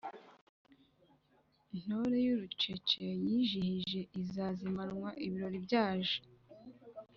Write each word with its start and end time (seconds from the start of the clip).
Ntore 1.81 2.15
iy'urucece 2.21 3.03
yijihije 3.25 4.01
Izazimanwa 4.21 5.09
ibirori 5.25 5.57
byaje!" 5.65 6.17